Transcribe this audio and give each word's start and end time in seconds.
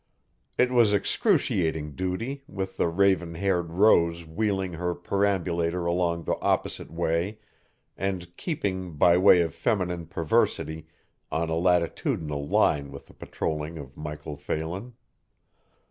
It 0.57 0.71
was 0.71 0.93
excruciating 0.95 1.91
duty, 1.91 2.41
with 2.47 2.77
the 2.77 2.87
raven 2.87 3.35
haired 3.35 3.73
Rose 3.73 4.25
wheeling 4.25 4.73
her 4.73 4.95
perambulator 4.95 5.85
along 5.85 6.23
the 6.23 6.39
opposite 6.39 6.89
way 6.89 7.37
and 7.95 8.35
keeping, 8.35 8.93
by 8.93 9.19
way 9.19 9.41
of 9.41 9.53
feminine 9.53 10.07
perversity, 10.07 10.87
on 11.31 11.49
a 11.51 11.55
latitudinal 11.55 12.47
line 12.47 12.89
with 12.91 13.05
the 13.05 13.13
patrolling 13.13 13.77
of 13.77 13.95
Michael 13.95 14.37
Phelan. 14.37 14.93